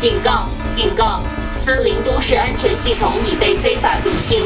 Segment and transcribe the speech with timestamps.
[0.00, 0.48] 警告！
[0.76, 1.20] 警告！
[1.58, 4.42] 森林都市安全系统已被非法入侵。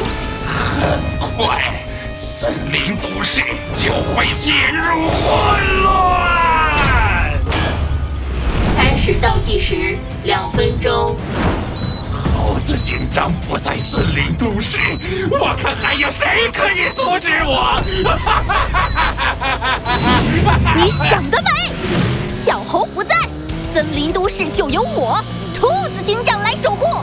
[1.19, 1.73] 很快，
[2.17, 3.43] 森林都市
[3.75, 7.33] 就会陷入混乱。
[8.75, 11.15] 开始倒计时，两分钟。
[12.35, 14.79] 猴子警长不在森林都市，
[15.29, 17.79] 我看还有谁可以阻止我？
[20.75, 21.49] 你想得美！
[22.27, 23.15] 小猴不在，
[23.71, 25.23] 森林都市就由我
[25.61, 26.97] 兔子警长来守护。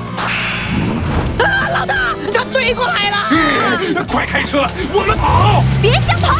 [1.38, 1.94] 啊，老大，
[2.34, 4.04] 他追过来了！
[4.08, 5.62] 快开车，我们跑！
[5.80, 6.34] 别想跑！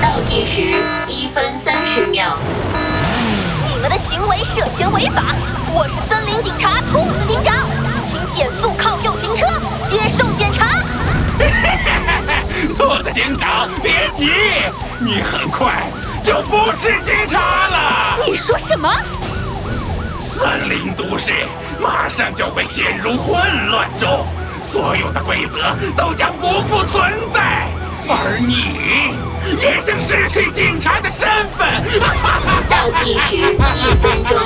[0.00, 2.38] 倒计时一分三十秒。
[3.68, 5.22] 你们的行为涉嫌违法，
[5.74, 7.54] 我是森林警察兔子警长，
[8.02, 9.44] 请减速靠右停车，
[9.84, 10.68] 接受检查。
[12.78, 14.30] 兔子警长，别急，
[14.98, 15.82] 你很快
[16.22, 18.16] 就不是警察了。
[18.26, 18.90] 你说什么？
[20.38, 21.32] 森林都市
[21.80, 24.24] 马上就会陷入混乱中，
[24.62, 27.66] 所有的规则都将不复存在，
[28.08, 29.16] 而你
[29.60, 31.66] 也将失去警察的身份。
[32.70, 33.34] 倒计时
[33.74, 34.38] 一分钟。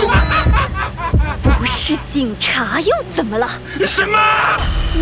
[1.60, 3.46] 不是警察又怎么了？
[3.84, 4.18] 什么？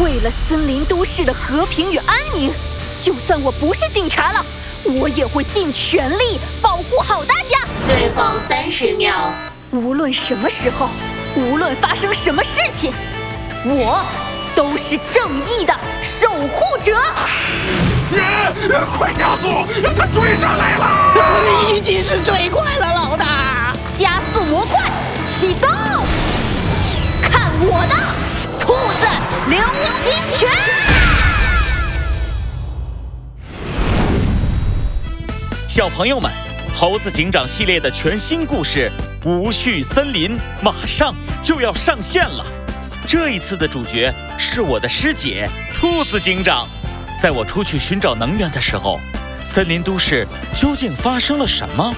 [0.03, 2.53] 为了森林都市的和平与安宁，
[2.99, 4.45] 就算我不是警察了，
[4.83, 7.61] 我也会尽全力保护好大家。
[7.87, 9.33] 最后三十秒。
[9.73, 10.89] 无论什么时候，
[11.37, 12.93] 无论发生什么事情，
[13.65, 14.05] 我
[14.53, 17.01] 都是正义的守护者。
[18.99, 19.49] 快加速！
[19.97, 21.73] 他追上来了！
[21.73, 23.73] 已经是最快了，老大！
[23.97, 24.91] 加速模块
[25.25, 25.71] 启动！
[27.23, 27.95] 看我的
[28.59, 29.07] 兔子
[29.49, 29.61] 流
[30.03, 30.51] 星拳！
[35.69, 36.29] 小朋友们，
[36.75, 38.91] 猴子警长系列的全新故事
[39.25, 42.45] 《无序森林》马上就要上线了。
[43.07, 46.67] 这一次的主角是我的师姐兔子警长。
[47.19, 48.99] 在我出去寻找能源的时候，
[49.45, 51.95] 森林都市究竟发生了什么？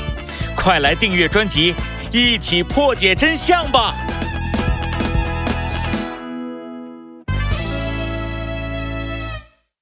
[0.56, 1.75] 快来订阅专辑，
[2.11, 3.94] 一起破解真相吧！